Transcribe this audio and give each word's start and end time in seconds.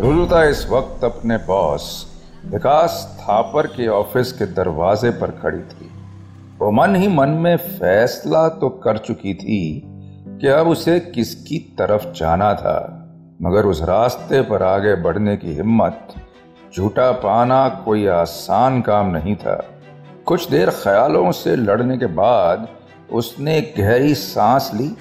रुजुता 0.00 0.42
इस 0.44 0.66
वक्त 0.70 1.04
अपने 1.04 1.36
बॉस 1.36 1.84
विकास 2.44 2.94
थापर 3.20 3.66
के 3.66 3.86
ऑफ़िस 3.88 4.32
के 4.32 4.46
दरवाजे 4.46 5.10
पर 5.10 5.30
खड़ी 5.30 5.58
थी। 5.58 5.90
वो 6.58 6.70
मन 6.70 6.96
ही 6.96 7.08
मन 7.08 7.28
में 7.28 7.56
फैसला 7.56 8.48
तो 8.48 8.68
कर 8.84 8.98
चुकी 8.98 9.34
थी 9.34 9.82
कि 10.40 10.48
अब 10.48 10.68
उसे 10.68 10.98
किसकी 11.00 11.58
तरफ़ 11.78 12.06
जाना 12.12 12.52
था, 12.54 12.76
मगर 13.42 13.66
उस 13.66 13.82
रास्ते 13.82 14.42
पर 14.42 14.62
आगे 14.62 14.94
बढ़ने 14.94 15.36
की 15.36 15.54
हिम्मत, 15.54 16.14
झूठा 16.76 17.10
पाना 17.12 17.68
कोई 17.84 18.06
आसान 18.06 18.80
काम 18.80 19.16
नहीं 19.16 19.36
था। 19.36 19.56
कुछ 20.26 20.50
देर 20.50 20.70
ख्यालों 20.82 21.30
से 21.32 21.56
लड़ने 21.56 21.98
के 21.98 22.06
बाद 22.16 22.68
उसने 23.12 23.60
गहरी 23.78 24.14
सांस 24.14 24.70
ली 24.74 24.94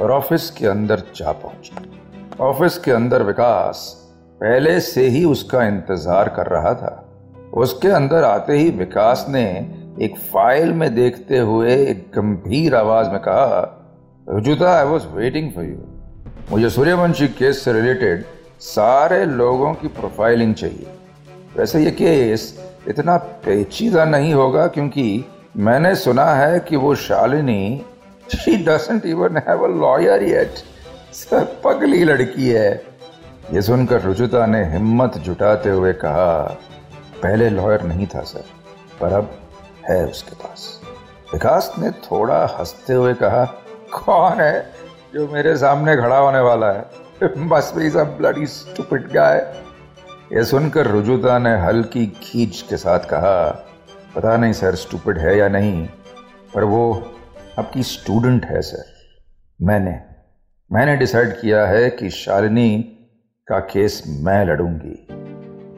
और 0.00 0.12
ऑफ़िस 0.12 0.50
के 0.50 0.66
अंदर 0.66 1.02
जा 1.16 1.32
पहुँची। 1.32 1.90
ऑफ़िस 2.40 2.78
के 2.78 2.90
अंदर 2.90 3.22
विकास 3.22 3.98
पहले 4.42 4.78
से 4.80 5.06
ही 5.08 5.24
उसका 5.24 5.62
इंतज़ार 5.64 6.28
कर 6.28 6.46
रहा 6.46 6.72
था। 6.74 6.92
उसके 7.54 7.88
अंदर 7.88 8.24
आते 8.24 8.52
ही 8.52 8.70
विकास 8.70 9.24
ने 9.28 9.44
एक 10.02 10.16
फ़ाइल 10.32 10.72
में 10.72 10.94
देखते 10.94 11.38
हुए 11.38 11.74
एक 11.76 12.00
गंभीर 12.16 12.74
आवाज़ 12.74 13.10
में 13.10 13.18
कहा, 13.20 13.60
Rujuta 14.26 14.72
I 14.78 14.84
was 14.84 15.06
waiting 15.08 15.50
for 15.52 15.64
you 15.64 15.78
मुझे 16.50 16.70
सूर्यवंशी 16.70 17.28
केस 17.30 17.64
से 17.64 17.72
रिलेटेड 17.72 18.24
सारे 18.60 19.24
लोगों 19.26 19.72
की 19.74 19.88
प्रोफाइलिंग 19.90 20.54
चाहिए। 20.54 20.86
वैसे 21.56 21.84
ये 21.84 21.90
केस 21.92 22.52
इतना 22.88 23.16
पेचीदा 23.46 24.04
नहीं 24.04 24.34
होगा 24.34 24.66
क्योंकि 24.66 25.24
मैंने 25.58 25.94
सुना 25.96 26.30
है 26.34 26.60
कि 26.60 26.76
वो 26.76 26.94
Shalini 27.00 27.84
she 28.34 28.56
doesn't 28.64 29.06
even 29.06 29.42
have 29.48 29.64
a 29.64 29.74
lawyer 29.80 30.22
yet 30.22 30.64
sir 31.14 31.44
पगली 31.64 32.04
लड़की 32.04 32.48
है। 32.48 32.70
ये 33.50 33.62
सुनकर 33.62 34.00
रुजुता 34.00 34.46
ने 34.46 34.64
हिम्मत 34.64 35.18
जुटाते 35.18 35.70
हुए 35.70 35.92
कहा, 35.92 36.42
पहले 37.22 37.50
लॉयर 37.50 37.82
नहीं 37.82 38.06
था, 38.06 38.20
सर, 38.20 38.44
पर 39.00 39.12
अब 39.12 39.30
है 39.90 40.06
उसके 40.06 40.34
पास. 40.34 40.80
विकास 41.32 41.74
ने 41.78 41.90
थोड़ा 41.90 42.56
हँसते 42.58 42.92
हुए 42.92 43.14
कहा, 43.14 43.44
कौन 43.92 44.40
है 44.40 44.72
जो 45.14 45.28
मेरे 45.28 45.56
सामने 45.56 45.96
खड़ा 45.96 46.18
होने 46.18 46.40
वाला 46.40 46.72
है? 46.72 46.84
बस 47.48 47.72
भी 47.76 47.90
सब 47.90 48.18
ब्लडी 48.18 48.46
स्टूपिड 48.46 49.12
गाय 49.12 49.38
ये 50.32 50.44
सुनकर 50.44 50.86
रुजुता 50.86 51.38
ने 51.38 51.58
हल्की 51.58 52.06
खींच 52.06 52.66
के 52.68 52.76
साथ 52.76 53.00
कहा, 53.00 53.66
पता 54.16 54.36
नहीं, 54.36 54.52
सर 54.52 54.74
स्टूपिड 54.74 55.18
है 55.18 55.38
या 55.38 55.48
नहीं, 55.48 55.88
पर 56.54 56.64
वो 56.64 57.12
आपकी 57.58 57.82
स्टूडेंट 57.82 58.44
है, 58.44 58.62
सर। 58.62 58.84
मैंने 59.62 60.00
मैंने 60.72 60.96
डिसाइड 60.96 61.40
किया 61.40 61.66
है 61.66 61.90
कि 61.90 62.10
शालिनी 62.10 62.98
का 63.48 63.58
केस 63.58 64.02
मैं 64.06 64.44
लड़ूँगी। 64.44 65.06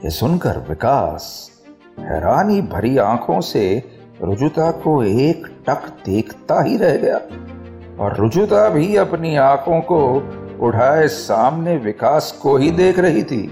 ये 0.04 0.10
सुनकर 0.10 0.58
विकास 0.58 1.50
हैरानी 2.00 2.60
भरी 2.62 2.98
आँखों 2.98 3.40
से 3.40 3.82
रुजुता 4.22 4.70
को 4.70 5.04
एक 5.04 5.46
टक 5.66 5.88
देखता 6.06 6.62
ही 6.62 6.76
रह 6.76 6.96
गया 6.96 7.16
और 8.00 8.16
रुजुता 8.16 8.68
भी 8.68 8.96
अपनी 8.96 9.36
आँखों 9.36 9.80
को 9.80 10.16
उठाए 10.60 11.08
सामने 11.08 11.76
विकास 11.76 12.32
को 12.42 12.56
ही 12.56 12.70
देख 12.70 12.98
रही 12.98 13.22
थी। 13.22 13.42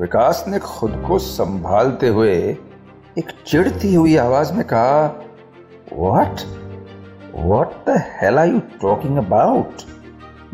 विकास 0.00 0.44
ने 0.48 0.58
खुद 0.58 1.04
को 1.08 1.18
संभालते 1.18 2.08
हुए 2.08 2.36
एक 3.18 3.32
चिढ़ती 3.46 3.94
हुई 3.94 4.16
आवाज़ 4.16 4.52
में 4.52 4.64
कहा 4.64 5.06
what 5.92 6.40
what 7.34 7.72
the 7.88 8.02
hell 8.22 8.38
are 8.38 8.48
you 8.48 8.58
talking 8.58 9.18
about 9.18 9.82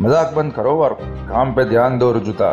मज़ाक 0.01 0.33
बंद 0.35 0.53
करो 0.53 0.71
और 0.83 0.93
काम 1.29 1.55
पे 1.55 1.65
ध्यान 1.65 1.99
दो, 1.99 2.11
रुजुता। 2.13 2.51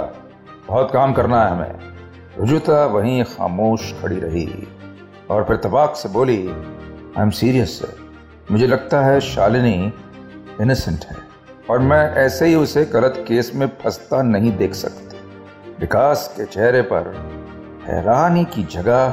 बहुत 0.68 0.92
काम 0.92 1.14
करना 1.14 1.44
है 1.46 1.52
हमें। 1.52 2.40
रुजुता, 2.40 2.86
वहीं 2.86 3.24
खामोश 3.24 3.92
खड़ी 4.02 4.20
रही। 4.20 4.68
और 5.30 5.44
फिर 5.44 5.56
तबाक 5.56 5.96
से 5.96 6.10
बोली 6.10 6.38
आई 6.48 7.24
एम 7.24 7.30
सीरियस 7.30 7.82
मुझे 8.52 8.68
लगता 8.68 9.02
है 9.02 9.20
शालिनी 9.20 9.94
इनोसेंट 10.62 11.06
है। 11.06 11.18
और 11.70 11.80
मैं 11.80 12.14
ऐसे 12.16 12.46
ही 12.46 12.56
उसे 12.56 12.86
गलत 12.86 13.24
केस 13.28 13.52
में 13.56 13.68
फंसता 13.84 14.22
नहीं 14.22 14.56
देख 14.58 14.74
सकती। 14.74 15.18
विकास 15.80 16.34
के 16.38 16.46
चेहरे 16.46 16.82
पर 16.82 17.14
हैरानी 17.88 18.46
की 18.46 18.64
जगह 18.64 19.10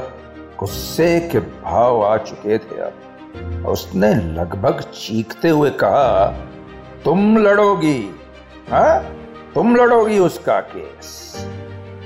गुस्से 0.59 1.19
के 1.31 1.39
भाव 1.39 2.03
आ 2.05 2.17
चुके 2.17 2.57
थे 2.57 2.79
अब। 2.79 3.67
उसने 3.67 4.13
लगभग 4.33 4.81
चीखते 4.93 5.49
हुए 5.49 5.69
कहा, 5.69 6.25
तुम 7.05 7.37
लड़ोगी। 7.37 7.99
हा? 8.69 8.99
तुम 9.55 9.75
लड़ोगी 9.75 10.19
उसका 10.19 10.59
case. 10.67 11.09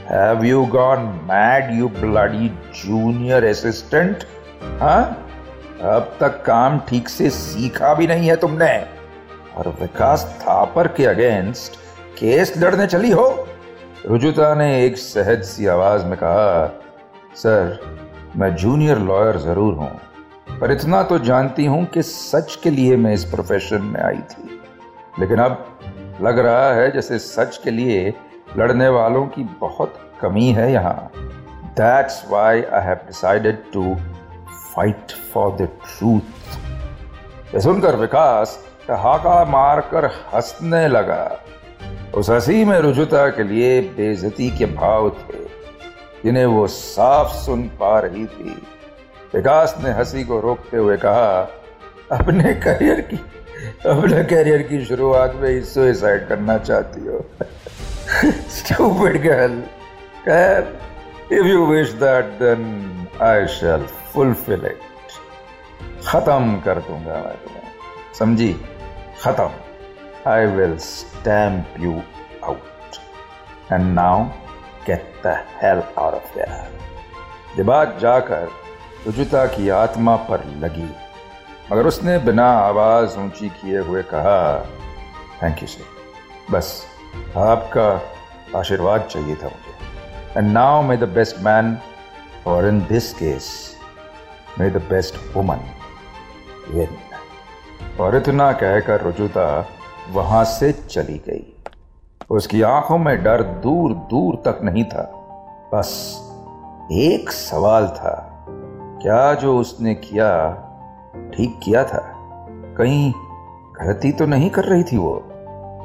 Have 0.09 0.43
you 0.45 0.65
gone 0.71 0.99
mad 1.29 1.73
you 1.79 1.87
bloody 1.91 2.49
junior 2.75 3.45
assistant 3.45 4.23
हाँ? 4.81 5.03
अब 5.83 6.15
तक 6.19 6.41
काम 6.45 6.79
ठीक 6.89 7.09
से 7.09 7.29
सीखा 7.29 7.93
भी 7.93 8.07
नहीं 8.07 8.27
है 8.27 8.35
तुमने। 8.35 8.75
और 9.57 9.67
विकास 9.81 10.25
थापर 10.41 10.87
के 10.87 11.05
अगेंस्ट 11.05 11.75
केस 12.17 12.53
लड़ने 12.57 12.87
चली 12.87 13.11
हो? 13.11 13.27
रुजुता 14.05 14.53
ने 14.55 14.85
एक 14.85 14.97
सहज 14.97 15.43
सी 15.43 15.65
आवाज़ 15.67 16.05
में 16.05 16.17
कहा, 16.17 16.65
सर, 17.35 17.79
मैं 18.35 18.55
जूनियर 18.55 18.99
लॉयर 18.99 19.37
ज़रूर 19.37 19.73
हूँ, 19.73 19.89
पर 20.59 20.71
इतना 20.71 21.01
तो 21.03 21.19
जानती 21.19 21.65
हूँ 21.65 21.85
कि 21.85 22.01
सच 22.03 22.55
के 22.63 22.69
लिए 22.69 22.97
मैं 22.97 23.13
इस 23.13 23.23
प्रोफेशन 23.25 23.81
में 23.83 24.01
आई 24.01 24.17
थी। 24.31 24.59
लेकिन 25.19 25.39
अब 25.39 25.74
लग 26.21 26.39
रहा 26.39 26.73
है 26.73 26.91
जैसे 26.91 27.19
सच 27.19 27.57
के 27.57 27.71
लिए 27.71 28.13
लड़ने 28.57 28.87
वालों 28.89 29.25
की 29.27 29.43
बहुत 29.61 29.99
कमी 30.21 30.49
है 30.51 30.71
यहाँ। 30.71 31.11
That's 31.77 32.23
why 32.29 32.61
I 32.63 32.81
have 32.81 32.95
decided 32.95 33.63
to 33.73 33.95
fight 34.75 35.11
for 35.33 35.51
the 35.51 35.69
truth 35.85 37.59
सुनकर 37.61 37.95
विकास 37.95 38.57
ठहाका 38.87 39.43
मारकर 39.45 40.05
हंसने 40.05 40.87
लगा। 40.87 41.39
उस 42.15 42.29
हँसी 42.29 42.63
में 42.65 42.79
रुजुता 42.79 43.27
के 43.29 43.43
लिए 43.43 43.81
बेजती 43.97 44.49
के 44.57 44.65
भाव 44.65 45.09
थे, 45.09 45.43
जिन्हें 46.23 46.45
वो 46.45 46.67
साफ़ 46.67 47.35
सुन 47.35 47.63
पा 47.79 47.99
रही 47.99 48.25
थी। 48.25 48.49
विकास 49.35 49.75
ने 49.83 49.91
हँसी 49.91 50.23
को 50.23 50.39
रोकते 50.39 50.77
हुए 50.77 50.97
कहा, 50.97 51.41
अपने 52.11 52.53
करियर 52.53 53.01
की 53.01 53.17
अपने 53.65 54.23
करियर 54.23 54.61
की 54.61 54.85
शुरुआत 54.85 55.35
में 55.35 55.49
ही 55.49 55.61
सुसाइड 55.61 56.27
करना 56.27 56.57
चाहती 56.57 57.07
हो। 57.07 57.25
Stupid 58.49 59.21
girl 59.23 59.63
if 61.39 61.45
you 61.45 61.65
wish 61.65 61.89
that 61.89 62.25
then 62.25 63.07
I 63.21 63.47
shall 63.47 63.85
fulfil 64.13 64.65
it 64.65 64.79
खत्म 66.07 66.61
कर 66.65 66.79
दूँगा 66.79 67.13
मैं 67.13 67.35
तुम्हें। 67.35 67.71
समझी? 68.19 68.55
खत्म। 69.21 69.49
I 70.27 70.45
will 70.45 70.77
stamp 70.77 71.79
you 71.79 72.01
out 72.43 73.73
and 73.73 73.93
now 73.93 74.25
hell 74.87 75.79
out 75.99 76.15
of 76.15 76.25
here. 76.35 76.49
ये 77.57 77.63
बात 77.63 77.97
जाकर 78.01 78.49
रुजुता 79.05 79.45
की 79.45 79.69
आत्मा 79.69 80.15
पर 80.15 80.43
लगी। 80.57 80.89
मगर 81.71 81.87
उसने 81.87 82.17
बिना 82.19 82.45
आवाज़ 82.51 83.17
ऊँची 83.19 83.49
किए 83.49 83.79
हुए 83.79 84.01
कहा 84.03 84.59
थैंक 85.43 85.61
यू 85.61 85.67
सर 85.67 86.51
बस, 86.51 86.83
आपका 87.37 88.59
आशीर्वाद 88.59 89.01
चाहिए 89.01 89.35
था 89.35 89.45
मुझे. 89.45 90.37
And 90.37 90.51
now 90.51 90.81
may 90.81 90.97
the 90.97 91.03
best 91.03 91.39
man 91.39 91.77
और 92.47 92.67
in 92.67 92.79
this 92.79 93.13
case 93.13 93.47
may 94.59 94.69
the 94.69 94.77
best 94.89 95.15
woman 95.35 95.59
win 96.69 96.97
और 97.99 98.15
इतना 98.15 98.51
कहकर 98.51 99.01
रुजुता 99.01 99.65
वहाँ 100.09 100.43
से 100.45 100.71
चली 100.71 101.17
गई। 101.29 101.51
उसकी 102.29 102.61
आँखों 102.61 102.97
में 102.97 103.23
डर 103.23 103.43
दूर 103.43 103.93
दूर 104.11 104.35
तक 104.45 104.59
नहीं 104.63 104.83
था। 104.83 105.03
बस 105.73 105.91
एक 106.91 107.31
सवाल 107.31 107.87
था, 107.87 108.15
क्या 109.01 109.33
जो 109.33 109.57
उसने 109.59 109.95
किया 109.95 110.29
ठीक 111.35 111.59
किया 111.63 111.83
था। 111.83 112.11
कहीं 112.77 113.13
गलती 113.81 114.11
तो 114.11 114.25
नहीं 114.25 114.49
कर 114.49 114.63
रही 114.63 114.83
थी 114.83 114.97
वो। 114.97 115.15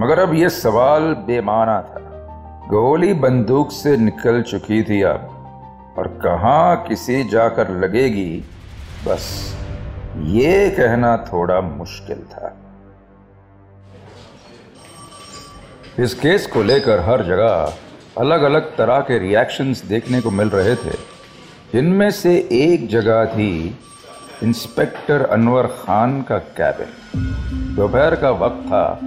मगर 0.00 0.18
अब 0.18 0.34
यह 0.34 0.48
सवाल 0.48 1.02
बेमाना 1.02 1.82
था। 1.82 2.00
गोली 2.68 3.14
बंदूक 3.14 3.70
से 3.70 3.96
निकल 3.96 4.42
चुकी 4.42 4.82
थी 4.82 5.02
अब। 5.02 5.36
और 5.98 6.06
कहा 6.06 6.74
किसी 6.74 7.24
जाकर 7.24 7.70
लगेगी? 7.70 8.44
बस 9.08 9.56
ये 10.16 10.70
कहना 10.70 11.16
थोड़ा 11.16 11.60
मुश्किल 11.60 12.16
था। 12.16 12.56
इस 15.98 16.14
केस 16.14 16.46
को 16.46 16.62
लेकर 16.62 17.00
हर 17.00 17.24
जगह 17.24 17.74
अलग 18.18 18.42
अलग 18.42 18.76
तरह 18.76 19.00
के 19.00 19.18
रिएक्शंस 19.18 19.84
देखने 19.84 20.20
को 20.20 20.30
मिल 20.30 20.50
रहे 20.50 20.74
थे। 20.76 21.20
जिनमें 21.72 22.10
से 22.10 22.48
एक 22.52 22.88
जगह 22.88 23.24
थी 23.24 23.78
इंस्पेक्टर 24.42 25.22
अनवर 25.22 25.66
खान 25.66 26.22
का 26.22 26.38
कैबिन। 26.38 27.74
दोपहर 27.76 28.14
का 28.14 28.30
वक्त 28.30 28.66
था 28.66 29.00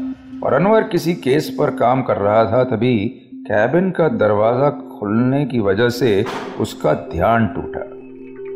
और 0.44 0.54
अनवर 0.54 0.84
किसी 0.84 1.14
केस 1.14 1.56
पर 1.60 1.70
काम 1.70 2.02
कर 2.02 2.18
रहा 2.18 2.46
था 2.46 2.64
तभी 2.64 2.98
कैबिन 3.36 3.92
का 3.92 4.08
दरवाज़ा 4.08 4.70
खुलने 4.70 5.46
की 5.46 5.60
वजह 5.60 5.90
से 5.90 6.26
उसका 6.60 6.94
ध्यान 6.94 7.48
टूटा। 7.48 7.80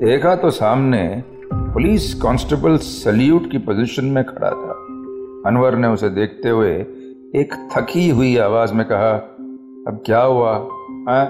देखा 0.06 0.36
तो 0.36 0.50
सामने 0.50 1.24
पुलिस 1.54 2.14
कांस्टेबल 2.14 2.78
सल्यूट 2.78 3.52
की 3.52 3.58
पोजीशन 3.58 4.06
में 4.06 4.24
खड़ा 4.24 4.50
था। 4.50 4.72
अनवर 5.50 5.76
ने 5.76 5.88
उसे 5.88 6.10
देखते 6.10 6.50
हुए 6.50 6.74
एक 7.36 7.70
थकी 7.74 8.10
हुई 8.10 8.38
आवाज़ 8.38 8.74
में 8.74 8.86
कहा, 8.86 9.12
अब 9.88 10.04
क्या 10.06 10.22
हुआ? 10.22 10.54
है? 11.10 11.28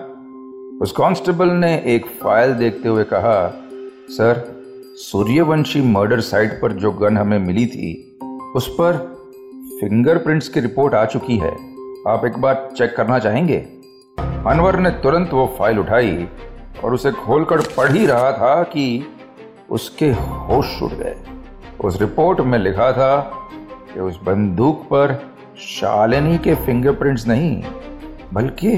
उस 0.81 0.91
कांस्टेबल 0.91 1.49
ने 1.49 1.83
एक 1.85 2.05
फ़ाइल 2.05 2.53
देखते 2.53 2.89
हुए 2.89 3.03
कहा, 3.03 3.53
सर 4.09 4.56
सूर्यवंशी 4.97 5.81
मर्डर 5.81 6.19
साइट 6.19 6.51
पर 6.61 6.71
जो 6.73 6.91
गन 6.91 7.17
हमें 7.17 7.37
मिली 7.39 7.65
थी, 7.65 8.19
उस 8.55 8.67
पर 8.67 8.95
फिंगरप्रिंट्स 9.81 10.47
की 10.49 10.59
रिपोर्ट 10.59 10.93
आ 10.93 11.05
चुकी 11.05 11.37
है। 11.37 11.51
आप 12.07 12.25
एक 12.25 12.37
बार 12.37 12.69
चेक 12.77 12.95
करना 12.95 13.19
चाहेंगे? 13.19 13.57
अनवर 14.17 14.79
ने 14.79 14.89
तुरंत 14.89 15.33
वो 15.33 15.45
फ़ाइल 15.59 15.79
उठाई 15.79 16.27
और 16.83 16.93
उसे 16.93 17.11
खोलकर 17.11 17.61
पढ़ 17.77 17.91
ही 17.91 18.05
रहा 18.05 18.31
था 18.31 18.63
कि 18.63 19.07
उसके 19.69 20.09
होश 20.11 20.81
उड़ 20.81 20.91
गए। 20.93 21.15
उस 21.83 22.01
रिपोर्ट 22.01 22.39
में 22.39 22.59
लिखा 22.59 22.91
था 22.91 23.17
कि 23.93 23.99
उस 23.99 24.19
बंदूक 24.23 24.83
पर 24.83 25.19
शालिनी 25.59 26.37
के 26.37 26.55
फिंगरप्रिंट्स 26.55 27.27
नहीं, 27.27 27.63
बल्कि 28.33 28.77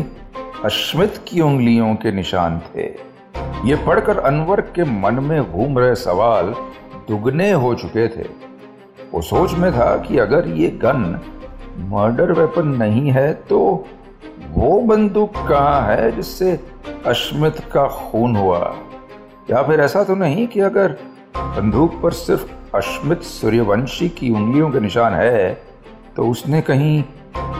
अश्मित 0.66 1.26
की 1.28 1.42
उंगलियों 1.42 1.96
के 1.96 2.12
निशान 2.12 2.60
थे। 2.60 3.09
ये 3.66 3.76
पढ़कर 3.76 4.20
अनवर 4.20 4.62
के 4.62 4.84
मन 5.02 5.14
में 5.24 5.52
घूम 5.52 5.80
रहे 5.80 5.96
सवाल 5.96 6.54
दुगने 7.10 7.52
हो 7.52 7.74
चुके 7.76 8.08
थे। 8.08 8.28
वो 9.14 9.22
सोच 9.22 9.54
में 9.54 9.72
था 9.72 9.98
कि 9.98 10.18
अगर 10.18 10.48
ये 10.48 10.70
गन 10.84 11.20
मर्डर 11.90 12.32
वेपन 12.32 12.68
नहीं 12.68 13.12
है 13.12 13.34
तो 13.34 13.60
वो 14.50 14.80
बंदूक 14.82 15.34
कहाँ 15.50 15.82
है 15.82 16.12
जिससे 16.12 16.60
अश्मित 17.06 17.60
का 17.74 17.88
खून 17.88 18.36
हुआ? 18.36 18.76
या 19.52 19.64
फिर 19.64 19.80
ऐसा 19.80 20.04
तो 20.04 20.16
नहीं 20.16 20.48
कि 20.48 20.60
अगर 20.60 20.98
बंदूक 21.38 22.00
पर 22.04 22.12
सिर्फ़ 22.12 22.78
अश्मित 22.78 23.22
सूर्यवंशी 23.22 24.10
की 24.10 24.30
उंगलियों 24.30 24.70
के 24.72 24.80
निशान 24.80 25.14
है 25.14 25.54
तो 26.16 26.28
उसने 26.28 26.62
कहीं 26.62 27.04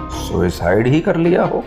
सुइसाइड 0.10 0.88
ही 0.88 1.00
कर 1.00 1.16
लिया 1.16 1.44
हो? 1.44 1.64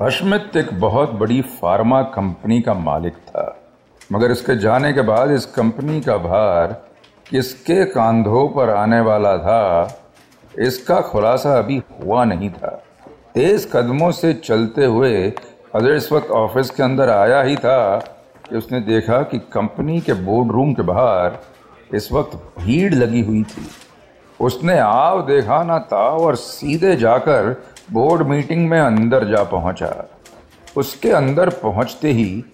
अश्मित 0.00 0.56
एक 0.56 0.68
बहुत 0.80 1.10
बड़ी 1.12 1.40
फार्मा 1.42 2.00
कंपनी 2.02 2.60
का 2.60 2.74
मालिक 2.74 3.14
था। 3.14 3.44
मगर 4.12 4.30
इसके 4.30 4.56
जाने 4.56 4.92
के 4.92 5.02
बाद 5.02 5.30
इस 5.30 5.44
कंपनी 5.46 6.00
का 6.00 6.16
भार 6.18 6.72
किसके 7.26 7.84
कांधों 7.84 8.46
पर 8.48 8.70
आने 8.70 9.00
वाला 9.00 9.36
था, 9.38 9.98
इसका 10.58 11.00
खुलासा 11.00 11.56
अभी 11.58 11.80
हुआ 11.98 12.24
नहीं 12.24 12.50
था। 12.50 12.70
तेज 13.34 13.68
कदमों 13.72 14.10
से 14.12 14.32
चलते 14.34 14.84
हुए 14.84 15.14
अजय 15.74 15.96
इस 15.96 16.10
वक्त 16.12 16.30
ऑफ़िस 16.30 16.70
के 16.70 16.82
अंदर 16.82 17.10
आया 17.10 17.42
ही 17.42 17.56
था 17.56 17.96
कि 18.48 18.56
उसने 18.56 18.80
देखा 18.80 19.22
कि 19.22 19.38
कंपनी 19.52 20.00
के 20.00 20.12
बोर्ड 20.22 20.52
रूम 20.52 20.72
के 20.74 20.82
बाहर 20.84 21.38
इस 21.96 22.12
वक्त 22.12 22.36
भीड़ 22.58 22.94
लगी 22.94 23.22
हुई 23.22 23.42
थी। 23.44 23.66
उसने 24.40 24.78
आव 24.78 25.20
देखा 25.26 25.62
ना 25.62 25.78
था 25.92 26.08
और 26.16 26.36
सीधे 26.36 26.96
जाकर 26.96 27.50
बोर्ड 27.92 28.26
मीटिंग 28.26 28.68
में 28.68 28.80
अंदर 28.80 29.24
जा 29.24 29.42
पहुँचा। 29.44 30.08
उसके 30.76 31.10
अंदर 31.10 31.48
पहुँचते 31.48 32.12
ही 32.12 32.44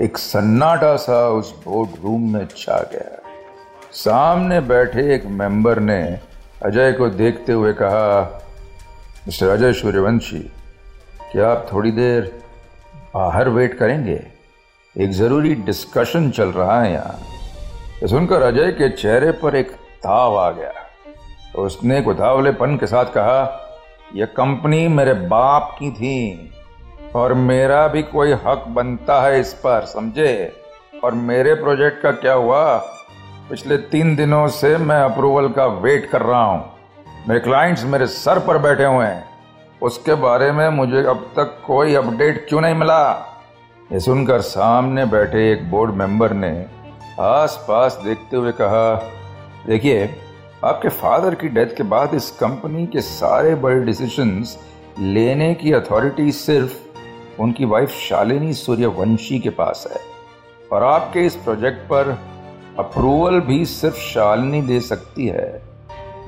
एक 0.00 0.18
सन्नाटा 0.18 0.96
सा 0.96 1.28
उस 1.28 1.54
बोर्ड 1.64 1.90
रूम 2.04 2.32
में 2.32 2.46
छा 2.56 2.78
गया। 2.92 3.18
सामने 3.92 4.60
बैठे 4.60 5.14
एक 5.14 5.26
मेंबर 5.26 5.78
ने 5.78 6.20
अजय 6.62 6.92
को 6.92 7.08
देखते 7.08 7.52
हुए 7.52 7.72
कहा, 7.72 8.22
मिस्टर 9.26 9.48
अजय 9.48 9.72
सूर्यवंशी, 9.72 10.52
क्या 11.32 11.50
आप 11.50 11.68
थोड़ी 11.72 11.90
देर 11.90 12.40
बाहर 13.14 13.48
वेट 13.48 13.78
करेंगे? 13.78 14.26
एक 14.96 15.10
ज़रूरी 15.10 15.54
डिस्कशन 15.54 16.30
चल 16.30 16.48
रहा 16.48 16.82
है 16.82 16.92
यहाँ। 16.92 18.08
सुनकर 18.08 18.42
अजय 18.42 18.72
के 18.72 18.88
चेहरे 18.88 19.32
पर 19.32 19.56
एक 19.56 19.70
ताव 20.02 20.38
आ 20.38 20.50
गया। 20.50 20.72
उसने 21.58 21.98
एक 21.98 22.08
उतावलेपन 22.08 22.76
के 22.76 22.86
साथ 22.86 23.04
कहा 23.04 23.62
यह 24.14 24.26
कंपनी 24.26 24.88
मेरे 24.88 25.14
बाप 25.14 25.76
की 25.78 25.90
थी 25.90 26.52
और 27.14 27.34
मेरा 27.34 27.88
भी 27.88 28.02
कोई 28.02 28.32
हक 28.32 28.64
बनता 28.68 29.22
है 29.22 29.40
इस 29.40 29.52
पर, 29.52 29.84
समझे? 29.84 30.52
और 31.04 31.14
मेरे 31.14 31.54
प्रोजेक्ट 31.54 32.02
का 32.02 32.10
क्या 32.10 32.32
हुआ? 32.32 32.76
पिछले 33.50 33.76
तीन 33.76 34.16
दिनों 34.16 34.48
से 34.48 34.76
मैं 34.76 35.00
अप्रूवल 35.00 35.48
का 35.48 35.66
वेट 35.66 36.10
कर 36.10 36.22
रहा 36.22 36.44
हूँ। 36.44 36.72
मेरे 37.28 37.40
क्लाइंट्स 37.40 37.84
मेरे 37.84 38.06
सर 38.06 38.38
पर 38.38 38.58
बैठे 38.58 38.84
हुए 38.84 39.06
हैं। 39.06 39.28
उसके 39.82 40.14
बारे 40.14 40.52
में 40.52 40.68
मुझे 40.68 41.04
अब 41.04 41.32
तक 41.36 41.62
कोई 41.66 41.94
अपडेट 41.94 42.48
क्यों 42.48 42.60
नहीं 42.60 42.74
मिला? 42.74 43.12
ये 43.92 44.00
सुनकर 44.00 44.40
सामने 44.40 45.04
बैठे 45.04 45.52
एक 45.52 45.70
बोर्ड 45.70 45.90
मेंबर 45.90 46.32
ने 46.32 46.66
आस 47.20 47.64
पास 47.68 48.00
देखते 48.04 48.36
हुए 48.36 48.52
कहा, 48.52 48.94
देखिए 49.66 50.22
आपके 50.66 50.88
फादर 50.88 51.34
की 51.34 51.48
डेथ 51.48 51.66
के 51.66 51.82
बाद 51.82 52.14
इस 52.14 52.30
कंपनी 52.30 52.86
के 52.86 53.00
सारे 53.00 53.54
बड़े 53.54 53.80
डिसीजंस 53.80 54.58
लेने 54.98 55.54
की 55.54 55.72
अथॉरिटी 55.72 56.32
सिर्फ़ 56.32 56.72
उनकी 57.40 57.64
वाइफ 57.64 57.90
शालिनी 57.90 58.52
सूर्यवंशी 58.52 59.38
के 59.38 59.50
पास 59.50 59.88
है। 59.90 60.00
और 60.72 60.82
आपके 60.82 61.20
इस 61.20 61.36
प्रोजेक्ट 61.36 61.78
पर 61.78 62.18
अप्रूवल 62.78 63.40
भी 63.40 63.66
सिर्फ़ 63.66 63.96
शालिनी 63.96 64.62
दे 64.62 64.80
सकती 64.80 65.26
है। 65.26 65.62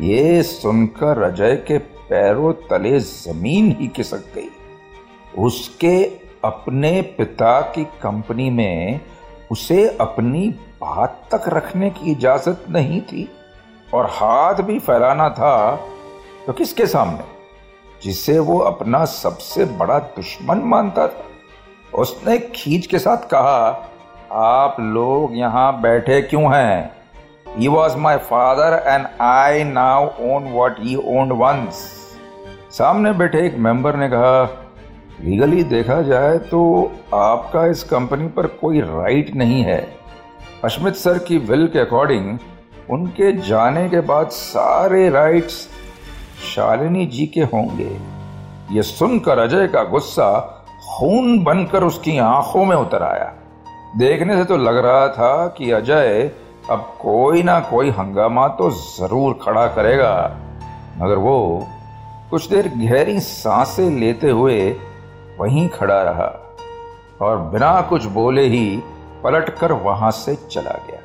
ये 0.00 0.42
सुनकर 0.42 1.22
अजय 1.22 1.56
के 1.56 1.78
पैरों 1.78 2.52
तले 2.52 3.00
ज़मीन 3.00 3.76
ही 3.80 3.88
खिसक 3.88 4.34
गई। 4.34 4.48
उसके 5.38 6.04
अपने 6.44 7.02
पिता 7.02 7.60
की 7.60 7.84
कंपनी 7.84 8.50
में 8.50 9.00
उसे 9.50 9.96
अपनी 10.00 10.48
बात 10.80 11.28
तक 11.34 11.48
रखने 11.48 11.90
की 11.90 12.10
इजाज़त 12.10 12.64
नहीं 12.70 13.00
थी। 13.00 13.30
और 13.94 14.06
हाथ 14.10 14.54
भी 14.62 14.78
फैलाना 14.78 15.28
था 15.30 15.76
तो 16.46 16.52
किसके 16.52 16.86
सामने? 16.86 17.24
जिसे 18.02 18.38
वो 18.38 18.58
अपना 18.58 19.04
सबसे 19.04 19.64
बड़ा 19.64 19.98
दुश्मन 19.98 20.58
मानता 20.64 21.06
था। 21.06 21.24
उसने 21.94 22.38
खींच 22.54 22.86
के 22.86 22.98
साथ 22.98 23.28
कहा, 23.30 23.88
आप 24.32 24.76
लोग 24.80 25.36
यहाँ 25.36 25.80
बैठे 25.80 26.20
क्यों 26.22 26.54
हैं? 26.54 26.90
He 27.48 27.68
was 27.68 27.96
my 27.96 28.16
father 28.16 28.82
and 28.86 29.06
I 29.20 29.64
now 29.64 30.06
own 30.26 30.52
what 30.52 30.78
he 30.78 30.94
own 30.96 31.32
once 31.32 31.74
सामने 32.70 33.12
बैठे 33.12 33.46
एक 33.46 33.56
मेंबर 33.58 33.96
ने 33.96 34.08
कहा 34.08 34.42
लीगली 35.20 35.62
देखा 35.64 36.00
जाए 36.02 36.36
तो 36.38 36.60
आपका 37.14 37.64
इस 37.66 37.82
कंपनी 37.84 38.26
पर 38.28 38.46
कोई 38.60 38.80
राइट 38.80 39.34
नहीं 39.34 39.62
है। 39.62 39.80
अश्मित 40.64 40.94
सर 40.94 41.18
की 41.18 41.38
विल 41.38 41.66
के 41.66 41.78
अकॉर्डिंग 41.78 42.38
उनके 42.90 43.32
जाने 43.48 43.88
के 43.88 44.00
बाद 44.00 44.28
सारे 44.30 45.08
राइट्स 45.10 45.56
शालिनी 46.44 47.06
जी 47.06 47.26
के 47.26 47.40
होंगे। 47.44 47.90
ये 48.70 48.82
सुनकर 48.82 49.38
अजय 49.38 49.66
का 49.66 49.82
गुस्सा 49.84 50.30
खून 50.88 51.42
बनकर 51.44 51.84
उसकी 51.84 52.16
आँखों 52.18 52.64
में 52.64 52.76
उतर 52.76 53.02
आया। 53.02 53.32
देखने 53.96 54.36
से 54.36 54.44
तो 54.44 54.56
लग 54.56 54.76
रहा 54.76 55.08
था 55.08 55.46
कि 55.48 55.70
अजय 55.70 56.30
अब 56.70 56.80
कोई 57.00 57.42
ना 57.42 57.58
कोई 57.60 57.90
हंगामा 57.90 58.46
तो 58.48 58.70
ज़रूर 58.70 59.38
खड़ा 59.42 59.66
करेगा। 59.66 60.14
मगर 60.98 61.18
वो 61.18 61.66
कुछ 62.30 62.48
देर 62.50 62.68
गहरी 62.68 63.18
साँसें 63.20 63.90
लेते 63.90 64.30
हुए 64.30 64.60
वहीं 65.38 65.68
खड़ा 65.68 66.02
रहा 66.02 66.28
और 67.20 67.38
बिना 67.52 67.80
कुछ 67.80 68.04
बोले 68.12 68.46
ही 68.46 68.66
पलटकर 69.24 69.72
वहाँ 69.72 70.10
से 70.10 70.34
चला 70.50 70.78
गया। 70.86 71.00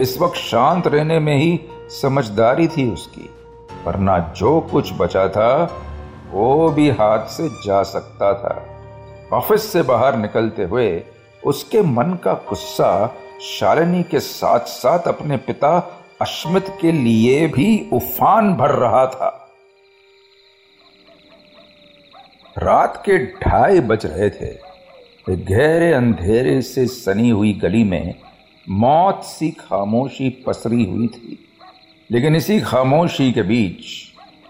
इस 0.00 0.18
वक्त 0.18 0.36
शांत 0.36 0.86
रहने 0.86 1.18
में 1.18 1.36
ही 1.36 1.60
समझदारी 1.88 2.68
थी 2.68 2.90
उसकी 2.90 3.30
वरना 3.86 4.32
जो 4.36 4.60
कुछ 4.60 4.92
बचा 4.92 5.28
था, 5.28 5.80
वो 6.30 6.70
भी 6.70 6.90
हाथ 6.90 7.26
से 7.26 7.48
जा 7.48 7.82
सकता 7.82 8.34
था। 8.34 8.66
ऑफ़िस 9.36 9.72
से 9.72 9.82
बाहर 9.82 10.16
निकलते 10.16 10.64
हुए 10.64 11.04
उसके 11.46 11.82
मन 11.82 12.18
का 12.24 12.32
गुस्सा 12.32 13.14
शालिनी 13.42 14.02
के 14.02 14.20
साथ 14.20 14.60
साथ 14.60 14.98
अपने 14.98 15.36
पिता 15.36 16.00
अश्मित 16.20 16.76
के 16.80 16.92
लिए 16.92 17.46
भी 17.46 17.90
उफान 17.92 18.54
भर 18.54 18.70
रहा 18.70 19.06
था। 19.06 19.50
रात 22.58 23.02
के 23.08 23.18
ढाई 23.18 23.80
बज 23.80 24.06
रहे 24.06 24.30
थे। 24.30 24.74
गहरे 25.36 25.92
अंधेरे 25.92 26.62
से 26.62 26.86
सनी 26.86 27.30
हुई 27.30 27.52
गली 27.52 27.84
में 27.84 28.14
मौत 28.66 29.22
सी 29.24 29.50
खामोशी 29.50 30.28
पसरी 30.46 30.84
हुई 30.84 31.06
थी। 31.08 31.38
लेकिन 32.10 32.36
इसी 32.36 32.60
खामोशी 32.60 33.30
के 33.32 33.42
बीच 33.42 33.84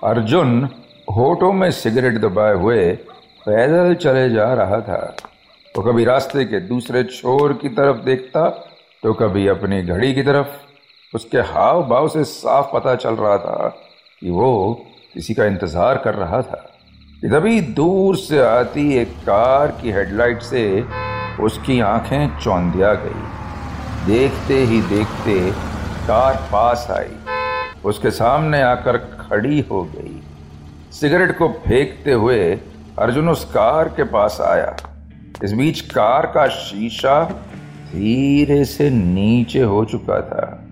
अर्जुन 0.04 0.68
होठों 1.08 1.52
में 1.52 1.70
सिगरेट 1.72 2.18
दबाए 2.20 2.54
हुए 2.54 2.90
पैदल 3.46 3.94
चले 3.94 4.28
जा 4.30 4.52
रहा 4.54 4.80
था। 4.80 5.16
तो 5.74 5.82
कभी 5.82 6.04
रास्ते 6.04 6.44
के 6.44 6.60
दूसरे 6.60 7.02
छोर 7.04 7.52
की 7.52 7.68
तरफ़ 7.70 8.04
देखता 8.04 8.48
तो 9.02 9.12
कभी 9.14 9.46
अपनी 9.48 9.82
घड़ी 9.82 10.12
की 10.14 10.22
तरफ़। 10.22 11.16
उसके 11.16 11.38
हाव 11.46 11.82
भाव 11.88 12.08
से 12.08 12.24
साफ़ 12.24 12.72
पता 12.72 12.94
चल 12.96 13.14
रहा 13.14 13.36
था 13.38 13.68
कि 14.22 14.30
वो 14.30 14.72
किसी 15.14 15.34
का 15.34 15.44
इंतज़ार 15.44 15.98
कर 15.98 16.14
रहा 16.14 16.40
था। 16.42 16.64
तभी 17.22 17.60
दूर 17.74 18.16
से 18.16 18.40
आती 18.40 18.92
एक 18.94 19.12
कार 19.20 19.78
की 19.82 19.90
हेडलाइट 19.90 20.42
से 20.42 20.64
उसकी 21.40 21.78
आँखें 21.82 22.38
चौंधिया 22.38 22.92
गई। 22.94 23.43
देखते 24.06 24.54
ही 24.54 24.80
देखते 24.82 25.50
कार 26.06 26.34
पास 26.52 26.86
आई। 26.90 27.16
उसके 27.84 28.10
सामने 28.10 28.62
आकर 28.62 28.96
खड़ी 28.96 29.60
हो 29.60 29.84
गई। 29.84 30.22
सिगरेट 30.92 31.38
को 31.38 31.48
फेंकते 31.48 32.12
हुए 32.12 32.58
अर्जुन 32.98 33.28
उस 33.28 33.44
कार 33.44 33.88
के 33.88 34.04
पास 34.04 34.38
आया। 34.40 34.76
इस 35.44 35.52
बीच 35.52 35.80
कार 35.80 36.26
का 36.26 36.46
शीशा 36.46 37.24
धीरे 37.92 38.64
से 38.64 38.90
नीचे 38.90 39.62
हो 39.62 39.84
चुका 39.84 40.20
था। 40.20 40.64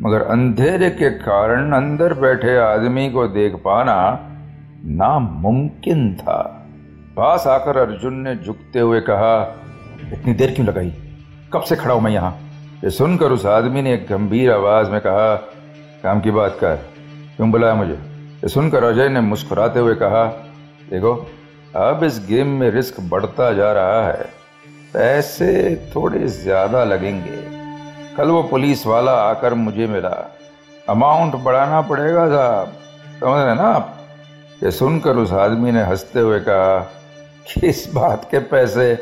मगर 0.00 0.22
अंधेरे 0.22 0.90
के 0.90 1.10
कारण 1.10 1.72
अंदर 1.72 2.14
बैठे 2.14 2.56
आदमी 2.56 3.10
को 3.10 3.28
देख 3.28 3.54
पाना 3.54 4.18
नामुमकिन 4.84 6.14
था। 6.14 6.68
पास 7.16 7.46
आकर 7.46 7.76
अर्जुन 7.76 8.14
ने 8.14 8.36
झुकते 8.36 8.80
हुए 8.80 9.00
कहा, 9.00 9.62
इतनी 10.12 10.34
देर 10.34 10.50
क्यों 10.50 10.66
लगाई? 10.66 10.94
कब 11.52 11.62
से 11.62 11.76
खड़ा 11.76 11.94
हूँ 11.94 12.02
मैं 12.02 12.10
यहाँ? 12.10 12.38
ये 12.84 12.90
सुनकर 12.90 13.26
उस 13.26 13.46
आदमी 13.46 13.82
ने 13.82 13.94
एक 13.94 14.06
गंभीर 14.06 14.52
आवाज़ 14.52 14.90
में 14.90 15.00
कहा, 15.00 15.34
काम 16.02 16.20
की 16.20 16.30
बात 16.30 16.58
कर, 16.60 16.76
क्यों 17.36 17.50
बुलाया 17.50 17.74
मुझे? 17.74 17.92
ये 17.92 18.48
सुनकर 18.48 18.84
अजय 18.84 19.08
ने 19.08 19.20
मुस्कुराते 19.20 19.80
हुए 19.80 19.94
कहा, 19.94 20.24
देखो, 20.90 21.30
अब 21.76 22.04
इस 22.04 22.26
गेम 22.28 22.46
में 22.46 22.70
रिस्क 22.70 23.00
बढ़ता 23.00 23.52
जा 23.52 23.72
रहा 23.72 24.06
है। 24.06 24.28
पैसे 24.94 25.76
थोड़े 25.96 26.26
ज़्यादा 26.26 26.84
लगेंगे। 26.84 27.42
कल 28.16 28.28
वो 28.28 28.42
पुलिस 28.42 28.86
वाला 28.86 29.12
आकर 29.12 29.54
मुझे 29.54 29.86
मिला। 29.86 30.36
अमाउंट 30.88 31.34
बढ़ाना 31.34 31.80
पड़ेगा 31.80 32.28
साहब। 32.28 32.66
समझ 33.20 33.46
रहे 33.46 33.54
ना 33.54 33.62
आप? 33.62 33.96
ये 34.64 34.70
सुनकर 34.70 35.16
उस 35.16 35.32
आदमी 35.32 35.72
ने 35.72 35.82
हँसते 35.82 36.20
हुए 36.20 36.40
कहा 36.40 36.78
किस 37.52 37.94
बात 37.94 38.28
के 38.30 38.38
पैसे 38.38 38.94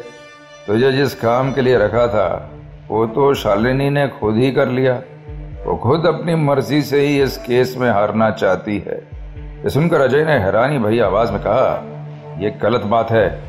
तुझे 0.66 0.92
जिस 0.92 1.14
काम 1.14 1.52
के 1.52 1.60
लिए 1.60 1.78
रखा 1.78 2.08
था 2.08 2.50
वो 2.88 3.06
तो 3.06 3.34
शालिनी 3.34 3.90
ने 3.90 4.08
खुद 4.08 4.36
ही 4.36 4.52
कर 4.52 4.68
लिया। 4.68 4.94
वो 5.66 5.76
खुद 5.76 6.06
अपनी 6.06 6.34
मर्ज़ी 6.34 6.82
से 6.82 7.00
ही 7.00 7.22
इस 7.22 7.36
केस 7.36 7.74
में 7.78 7.90
हारना 7.90 8.30
चाहती 8.30 8.78
है। 8.78 9.08
ये 9.64 9.70
सुनकर 9.70 10.00
अजय 10.00 10.24
ने 10.24 10.32
हैरानी 10.32 10.78
भरी 10.78 10.98
आवाज़ 10.98 11.32
में 11.32 11.40
कहा 11.40 11.88
यह 12.40 12.58
गलत 12.62 12.80
बात 12.80 13.10
है। 13.10 13.42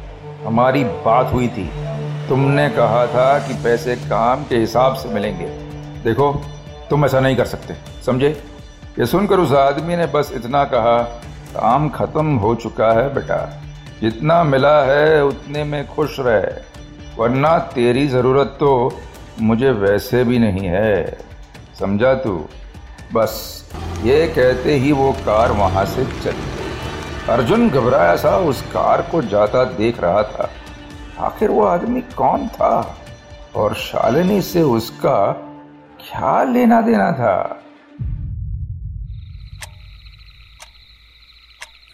हमारी 0.46 0.84
बात 0.84 1.34
हुई 1.34 1.48
थी। 1.48 1.72
तुमने 2.30 2.70
कहा 2.70 3.08
था 3.08 3.40
कि 3.40 3.54
पैसे 3.54 3.96
काम 3.96 4.44
के 4.44 4.56
हिसाब 4.56 4.94
से 4.94 5.10
मिलेंगे। 5.10 5.46
देखो, 6.04 6.42
तुम 6.90 7.06
ऐसा 7.06 7.20
नहीं 7.20 7.36
कर 7.36 7.46
सकते। 7.46 7.74
समझे? 8.06 8.44
ये 9.00 9.06
सुनकर 9.06 9.40
उस 9.40 9.54
आदमी 9.54 9.96
ने 9.96 10.06
बस 10.06 10.32
इतना 10.36 10.63
कहा, 10.63 11.04
काम 11.56 11.90
खत्म 11.90 12.36
हो 12.36 12.56
चुका 12.56 12.92
है 12.92 13.13
बेटा। 13.13 13.62
जितना 14.02 14.44
मिला 14.44 14.84
है, 14.84 15.25
उतने 15.25 15.63
में 15.63 15.88
खुश 15.88 16.20
रहे। 16.20 16.74
वरना 17.18 17.60
तेरी 17.60 18.08
ज़रूरत 18.08 18.48
तो 18.48 18.94
मुझे 19.40 19.72
वैसे 19.72 20.24
भी 20.24 20.40
नहीं 20.40 20.68
है। 20.68 21.18
समझा 21.80 22.13
तू? 22.13 22.46
बस 23.13 23.63
ये 24.04 24.28
कहते 24.28 24.75
ही 24.75 24.92
वो 24.92 25.12
कार 25.12 25.52
वहाँ 25.52 25.86
से 25.86 26.06
चली 26.06 26.32
गई। 26.32 26.63
अर्जुन 27.30 27.70
घबराया 27.70 28.16
सा, 28.16 28.38
उस 28.38 28.62
कार 28.62 29.02
को 29.02 29.22
जाता 29.22 29.63
देख 29.63 30.00
रहा 30.00 30.24
था। 30.24 30.50
आखिर 31.20 31.50
वो 31.50 31.63
आदमी 31.63 32.02
कौन 32.02 32.48
था? 32.48 32.98
और 33.56 33.75
शालिनी 33.75 34.42
से 34.42 34.62
उसका 34.62 35.32
क्या 36.00 36.44
लेना 36.44 36.82
देना 36.82 37.12
था? 37.12 37.60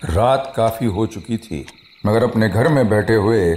रात 0.05 0.53
काफ़ी 0.55 0.87
हो 0.87 1.05
चुकी 1.05 1.37
थी, 1.37 1.65
मगर 2.05 2.23
अपने 2.23 2.49
घर 2.49 2.67
में 2.67 2.89
बैठे 2.89 3.15
हुए 3.15 3.53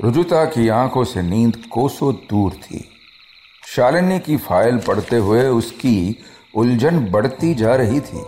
रुजुता 0.00 0.44
की 0.44 0.68
आँखों 0.68 1.04
से 1.04 1.22
नींद 1.22 1.56
कोसों 1.70 2.14
दूर 2.14 2.52
थी। 2.52 2.93
शालिनी 3.76 4.18
की 4.18 4.36
फ़ाइल 4.36 4.78
पढ़ते 4.78 5.16
हुए 5.16 5.42
उसकी 5.42 6.18
उलझन 6.56 6.98
बढ़ती 7.12 7.54
जा 7.54 7.74
रही 7.74 8.00
थी। 8.00 8.20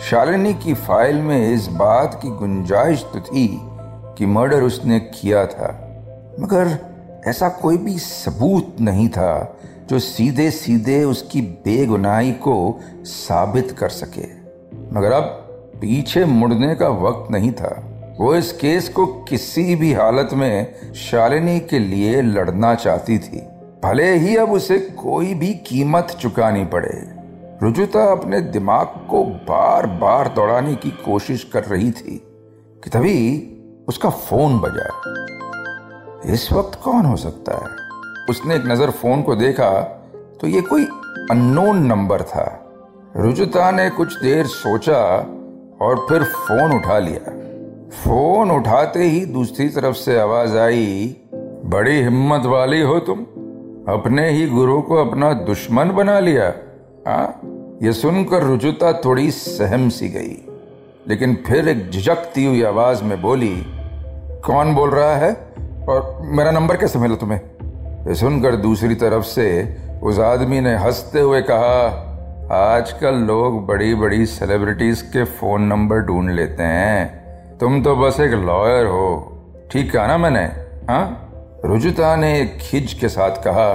शालिनी 0.00 0.54
की 0.54 0.74
फ़ाइल 0.74 1.16
में 1.16 1.54
इस 1.54 1.66
बात 1.66 2.14
की 2.22 2.28
गुंजाइश 2.28 3.02
तो 3.02 3.20
थी 3.20 3.60
कि 4.18 4.26
मर्डर 4.26 4.62
उसने 4.62 5.00
किया 5.00 5.46
था। 5.46 5.68
मगर 6.40 6.78
ऐसा 7.26 7.48
कोई 7.48 7.76
भी 7.76 7.98
सबूत 7.98 8.76
नहीं 8.80 9.08
था 9.08 9.58
जो 9.90 9.98
सीधे 9.98 10.50
सीधे 10.50 11.04
उसकी 11.04 11.40
बेगुनाही 11.40 12.32
को 12.32 12.80
साबित 13.04 13.70
कर 13.70 13.88
सके। 13.88 14.26
मगर 14.96 15.12
अब 15.12 15.24
पीछे 15.80 16.24
मुड़ने 16.24 16.74
का 16.74 16.88
वक्त 16.88 17.30
नहीं 17.30 17.52
था। 17.52 17.76
वो 18.20 18.34
इस 18.34 18.52
केस 18.52 18.88
को 18.88 19.06
किसी 19.06 19.76
भी 19.76 19.92
हालत 19.92 20.30
में 20.32 20.74
शालिनी 20.94 21.60
के 21.60 21.78
लिए 21.78 22.22
लड़ना 22.22 22.74
चाहती 22.74 23.18
थी। 23.18 23.49
भले 23.84 24.12
ही 24.14 24.36
अब 24.36 24.52
उसे 24.52 24.78
कोई 24.78 25.34
भी 25.34 25.52
कीमत 25.66 26.16
चुकानी 26.20 26.64
पड़े। 26.64 26.90
रुजुता 27.62 28.02
अपने 28.12 28.40
दिमाग 28.40 28.86
को 29.10 29.22
बार 29.24 29.86
बार 29.86 30.28
दौड़ाने 30.28 30.74
की 30.74 30.90
कोशिश 31.04 31.44
कर 31.44 31.64
रही 31.64 31.90
थी 31.90 32.16
कि 32.84 32.90
तभी 32.90 33.16
उसका 33.88 34.10
फ़ोन 34.10 34.58
बजा। 34.58 36.32
इस 36.32 36.52
वक्त 36.52 36.78
कौन 36.84 37.06
हो 37.06 37.16
सकता 37.16 37.52
है? 37.54 37.70
उसने 38.30 38.54
एक 38.54 38.62
नज़र 38.66 38.90
फ़ोन 38.90 39.22
को 39.22 39.36
देखा 39.36 39.70
तो 40.40 40.46
ये 40.46 40.60
कोई 40.60 40.84
अननोन 41.30 41.82
नंबर 41.86 42.22
था। 42.22 42.46
रुजुता 43.16 43.70
ने 43.70 43.90
कुछ 43.90 44.22
देर 44.22 44.46
सोचा 44.46 45.02
और 45.82 46.06
फिर 46.08 46.22
फ़ोन 46.22 46.76
उठा 46.76 46.98
लिया। 46.98 47.38
फ़ोन 47.94 48.50
उठाते 48.50 49.04
ही 49.04 49.24
दूसरी 49.26 49.68
तरफ़ 49.68 49.96
से 49.96 50.18
आवाज़ 50.20 50.56
आई, 50.58 51.16
बड़ी 51.64 52.00
हिम्मत 52.02 52.46
वाली 52.46 52.80
हो 52.80 52.98
तुम। 53.00 53.26
अपने 53.88 54.30
ही 54.30 54.46
गुरु 54.46 54.82
को 54.82 54.94
अपना 54.94 55.32
दुश्मन 55.32 55.90
बना 55.90 56.20
लिया। 56.20 56.54
आ? 57.12 57.26
ये 57.82 57.92
सुनकर 57.92 58.42
रुजुता 58.42 58.92
थोड़ी 58.92 59.30
सहम 59.30 59.88
सी 59.88 60.08
गई। 60.08 60.46
लेकिन 61.08 61.38
फिर 61.46 61.68
एक 61.68 61.90
झिझकती 61.90 62.44
हुई 62.44 62.62
आवाज़ 62.62 63.04
में 63.04 63.22
बोली, 63.22 63.66
कौन 64.44 64.74
बोल 64.74 64.90
रहा 64.90 65.16
है? 65.16 65.32
और 65.88 66.18
मेरा 66.24 66.50
नंबर 66.50 66.76
कैसे 66.76 66.98
मिला 66.98 67.14
तुम्हें? 67.14 67.40
ये 68.08 68.14
सुनकर 68.14 68.56
दूसरी 68.56 68.94
तरफ़ 68.94 69.24
से 69.24 69.76
उस 70.02 70.18
आदमी 70.18 70.60
ने 70.60 70.76
हँसते 70.76 71.20
हुए 71.20 71.42
कहा, 71.42 72.06
आजकल 72.52 73.14
लोग 73.14 73.66
बड़ी 73.66 73.94
बड़ी 73.94 74.26
सेलिब्रिटीज 74.26 75.02
के 75.02 75.24
फ़ोन 75.24 75.62
नंबर 75.62 75.98
ढूंढ 75.98 76.30
लेते 76.30 76.62
हैं। 76.62 77.20
तुम 77.58 77.82
तो 77.82 77.96
बस 77.96 78.20
एक 78.20 78.30
लॉयर 78.30 78.86
हो। 78.86 79.26
ठीक 79.70 79.92
कहा 79.92 80.06
ना 80.06 80.18
मैंने? 80.18 80.44
हाँ? 80.92 81.29
रुजुता 81.64 82.16
ने 82.16 82.40
एक 82.40 82.58
खिज 82.60 82.92
के 82.92 83.08
साथ 83.08 83.30
कहा 83.30 83.70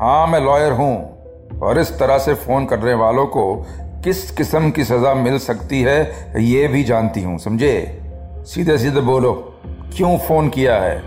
हाँ 0.00 0.26
मैं 0.26 0.40
लॉयर 0.40 0.72
हूँ 0.72 1.18
और 1.60 1.78
इस 1.78 1.98
तरह 1.98 2.18
से 2.18 2.34
फ़ोन 2.34 2.66
करने 2.66 2.94
वालों 2.94 3.26
को 3.26 3.66
किस 4.04 4.30
किस्म 4.30 4.70
की 4.70 4.84
सजा 4.84 5.14
मिल 5.14 5.38
सकती 5.38 5.82
है, 5.82 6.00
ये 6.38 6.68
भी 6.68 6.84
जानती 6.84 7.22
हूँ, 7.22 7.38
समझे? 7.38 8.02
सीधे 8.46 8.78
सीधे 8.78 9.00
बोलो, 9.00 9.54
क्यों 9.96 10.18
फ़ोन 10.18 10.48
किया 10.48 10.76
है? 10.76 11.02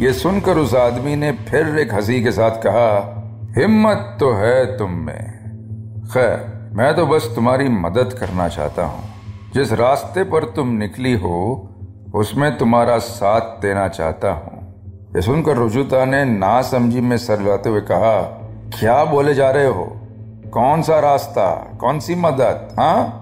ये 0.00 0.12
सुनकर 0.12 0.56
उस 0.56 0.74
आदमी 0.74 1.16
ने 1.16 1.32
फिर 1.32 1.78
एक 1.78 1.94
हँसी 1.94 2.22
के 2.22 2.32
साथ 2.32 2.50
कहा, 2.50 2.88
हिम्मत 3.58 4.16
तो 4.20 4.32
है 4.32 4.78
तुम 4.78 4.90
में। 4.90 5.30
खैर, 6.14 6.70
मैं 6.74 6.96
तो 6.96 7.06
बस 7.06 7.32
तुम्हारी 7.34 7.68
मदद 7.68 8.12
करना 8.20 8.48
चाहता 8.48 8.84
हूँ। 8.84 9.04
जिस 9.54 9.72
रास्ते 9.72 10.24
पर 10.24 10.44
तुम 10.44 10.68
निकली 10.68 11.14
हो, 11.14 11.68
उसमें 12.14 12.58
तुम्हारा 12.58 12.98
साथ 12.98 13.40
देना 13.40 13.88
चाहता 13.88 14.30
हूँ। 14.30 14.51
ये 15.16 15.22
सुनकर 15.22 15.56
रुजुता 15.56 16.04
ने 16.04 16.24
ना 16.24 16.62
समझी 16.62 17.00
में 17.00 17.16
सर 17.16 17.44
जाते 17.44 17.68
हुए 17.68 17.80
कहा, 17.80 18.20
क्या 18.78 19.04
बोले 19.04 19.34
जा 19.34 19.50
रहे 19.50 19.66
हो? 19.66 19.84
कौन 20.52 20.82
सा 20.82 20.98
रास्ता? 21.00 21.76
कौन 21.80 21.98
सी 22.00 22.14
मदद? 22.14 22.76
हाँ? 22.78 23.18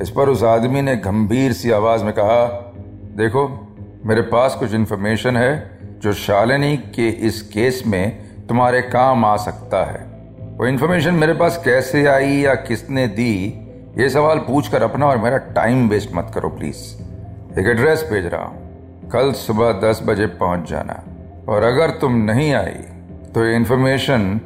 इस 0.00 0.10
पर 0.10 0.28
उस 0.28 0.42
आदमी 0.42 0.82
ने 0.82 0.96
गंभीर 0.96 1.52
सी 1.52 1.70
आवाज़ 1.70 2.04
में 2.04 2.12
कहा, 2.12 2.46
देखो, 3.16 3.70
मेरे 4.06 4.22
पास 4.22 4.54
कुछ 4.54 4.74
इन्फॉर्मेशन 4.74 5.36
है 5.36 5.78
जो 6.02 6.12
शालिनी 6.12 6.76
के 6.76 7.08
इस 7.08 7.42
केस 7.42 7.82
में 7.86 8.18
तुम्हारे 8.46 8.82
काम 8.82 9.24
आ 9.24 9.36
सकता 9.36 9.84
है। 9.84 10.06
वो 10.56 10.66
इन्फॉर्मेशन 10.66 11.14
मेरे 11.14 11.34
पास 11.34 11.62
कैसे 11.64 12.06
आई 12.06 12.32
या 12.32 12.54
किसने 12.54 13.06
दी, 13.06 13.34
ये 13.98 14.08
सवाल 14.08 14.38
पूछकर 14.38 14.82
अपना 14.82 15.06
और 15.06 15.18
मेरा 15.18 15.36
टाइम 15.36 15.88
वेस्ट 15.88 16.10
मत 16.14 16.30
करो 16.34 16.48
प्लीज़ 16.48 16.94
एक 17.60 17.66
एड्रेस 17.66 18.08
भेज 18.12 18.26
रहा 18.26 18.44
हूँ। 18.44 19.08
कल 19.10 19.32
सुबह 19.32 19.72
दस 19.72 20.02
बजे 20.06 20.26
पहुँच 20.26 20.70
जाना। 20.70 21.02
और 21.48 21.62
अगर 21.62 21.90
तुम 21.90 22.14
नहीं 22.14 22.54
आई 22.54 22.82
तो 23.34 23.44
ये 23.44 23.56
इन्फॉर्मेशन 23.56 24.40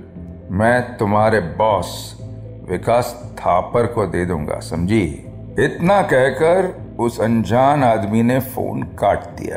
मैं 0.51 0.97
तुम्हारे 0.97 1.41
बॉस 1.41 2.19
विकास 2.71 3.35
थापर 3.35 3.87
को 3.87 4.07
दे 4.07 4.27
दूँगा, 4.27 4.61
समझी? 4.61 5.05
इतना 5.59 6.03
कहकर 6.03 6.87
उस 6.99 7.21
अनजान 7.21 7.85
आदमी 7.85 8.23
ने 8.23 8.41
फ़ोन 8.41 8.83
काट 8.83 9.25
दिया। 9.25 9.57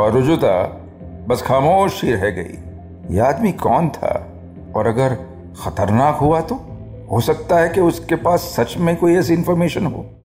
और 0.00 0.12
रुजुता, 0.12 0.80
बस 1.28 1.42
खामोश 1.42 2.04
ही 2.04 2.12
रह 2.12 2.30
गई। 2.30 2.58
यह 3.16 3.24
आदमी 3.24 3.52
कौन 3.52 3.88
था? 3.88 4.32
और 4.76 4.86
अगर 4.86 5.14
खतरनाक 5.64 6.14
हुआ 6.14 6.40
तो? 6.40 6.54
हो 7.12 7.20
सकता 7.20 7.58
है 7.58 7.68
कि 7.68 7.80
उसके 7.80 8.14
पास 8.14 8.40
सच 8.40 8.76
में 8.76 8.96
कोई 8.96 9.16
ऐसी 9.16 9.34
इंफॉर्मेशन 9.34 9.86
हो। 9.86 10.13